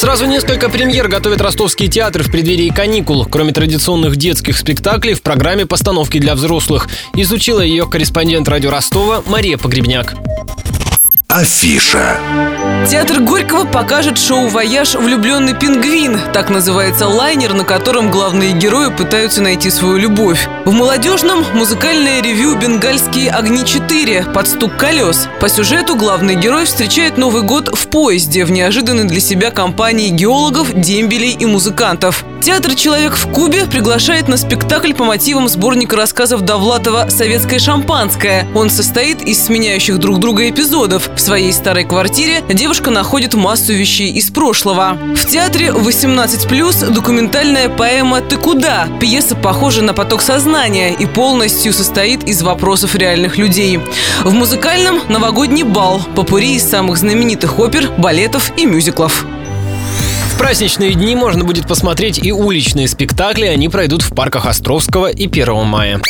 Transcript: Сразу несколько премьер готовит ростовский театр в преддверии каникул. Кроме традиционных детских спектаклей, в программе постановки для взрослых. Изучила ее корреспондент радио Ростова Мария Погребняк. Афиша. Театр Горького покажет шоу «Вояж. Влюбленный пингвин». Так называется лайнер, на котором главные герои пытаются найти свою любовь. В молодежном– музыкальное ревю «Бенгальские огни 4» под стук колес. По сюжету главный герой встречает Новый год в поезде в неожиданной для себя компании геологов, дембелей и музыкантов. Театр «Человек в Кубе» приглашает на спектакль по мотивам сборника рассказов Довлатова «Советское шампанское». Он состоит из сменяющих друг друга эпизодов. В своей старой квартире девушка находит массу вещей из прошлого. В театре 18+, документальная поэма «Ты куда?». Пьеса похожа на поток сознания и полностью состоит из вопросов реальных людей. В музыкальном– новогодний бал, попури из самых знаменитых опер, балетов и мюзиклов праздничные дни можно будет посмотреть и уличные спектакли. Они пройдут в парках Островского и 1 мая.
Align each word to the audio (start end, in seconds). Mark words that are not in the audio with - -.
Сразу 0.00 0.24
несколько 0.24 0.70
премьер 0.70 1.08
готовит 1.08 1.42
ростовский 1.42 1.86
театр 1.86 2.22
в 2.22 2.32
преддверии 2.32 2.70
каникул. 2.70 3.26
Кроме 3.26 3.52
традиционных 3.52 4.16
детских 4.16 4.56
спектаклей, 4.56 5.12
в 5.12 5.20
программе 5.20 5.66
постановки 5.66 6.18
для 6.18 6.34
взрослых. 6.34 6.88
Изучила 7.14 7.60
ее 7.60 7.86
корреспондент 7.86 8.48
радио 8.48 8.70
Ростова 8.70 9.22
Мария 9.26 9.58
Погребняк. 9.58 10.14
Афиша. 11.28 12.16
Театр 12.88 13.20
Горького 13.20 13.66
покажет 13.66 14.18
шоу 14.18 14.48
«Вояж. 14.48 14.94
Влюбленный 14.94 15.54
пингвин». 15.54 16.18
Так 16.32 16.50
называется 16.50 17.06
лайнер, 17.06 17.52
на 17.52 17.64
котором 17.64 18.10
главные 18.10 18.52
герои 18.52 18.90
пытаются 18.90 19.42
найти 19.42 19.70
свою 19.70 19.96
любовь. 19.98 20.48
В 20.64 20.72
молодежном– 20.72 21.44
музыкальное 21.54 22.22
ревю 22.22 22.56
«Бенгальские 22.56 23.30
огни 23.30 23.62
4» 23.62 24.32
под 24.32 24.48
стук 24.48 24.76
колес. 24.76 25.28
По 25.40 25.48
сюжету 25.48 25.94
главный 25.94 26.34
герой 26.34 26.64
встречает 26.64 27.18
Новый 27.18 27.42
год 27.42 27.68
в 27.72 27.86
поезде 27.88 28.44
в 28.44 28.50
неожиданной 28.50 29.04
для 29.04 29.20
себя 29.20 29.50
компании 29.50 30.08
геологов, 30.08 30.72
дембелей 30.72 31.36
и 31.38 31.46
музыкантов. 31.46 32.24
Театр 32.42 32.74
«Человек 32.74 33.16
в 33.16 33.30
Кубе» 33.30 33.66
приглашает 33.66 34.26
на 34.26 34.38
спектакль 34.38 34.94
по 34.94 35.04
мотивам 35.04 35.46
сборника 35.46 35.94
рассказов 35.94 36.40
Довлатова 36.40 37.10
«Советское 37.10 37.58
шампанское». 37.58 38.48
Он 38.54 38.70
состоит 38.70 39.20
из 39.20 39.44
сменяющих 39.44 39.98
друг 39.98 40.18
друга 40.18 40.48
эпизодов. 40.48 41.10
В 41.14 41.20
своей 41.20 41.52
старой 41.52 41.84
квартире 41.84 42.42
девушка 42.70 42.92
находит 42.92 43.34
массу 43.34 43.72
вещей 43.72 44.12
из 44.12 44.30
прошлого. 44.30 44.96
В 45.16 45.26
театре 45.26 45.70
18+, 45.70 46.92
документальная 46.92 47.68
поэма 47.68 48.20
«Ты 48.20 48.36
куда?». 48.36 48.86
Пьеса 49.00 49.34
похожа 49.34 49.82
на 49.82 49.92
поток 49.92 50.22
сознания 50.22 50.94
и 50.94 51.04
полностью 51.04 51.72
состоит 51.72 52.22
из 52.28 52.42
вопросов 52.42 52.94
реальных 52.94 53.38
людей. 53.38 53.80
В 54.22 54.32
музыкальном– 54.32 55.00
новогодний 55.08 55.64
бал, 55.64 56.00
попури 56.14 56.54
из 56.54 56.62
самых 56.62 56.98
знаменитых 56.98 57.58
опер, 57.58 57.90
балетов 57.98 58.52
и 58.56 58.66
мюзиклов 58.66 59.26
праздничные 60.40 60.94
дни 60.94 61.14
можно 61.14 61.44
будет 61.44 61.68
посмотреть 61.68 62.18
и 62.18 62.32
уличные 62.32 62.88
спектакли. 62.88 63.44
Они 63.44 63.68
пройдут 63.68 64.00
в 64.00 64.14
парках 64.14 64.46
Островского 64.46 65.10
и 65.10 65.26
1 65.26 65.66
мая. 65.66 66.00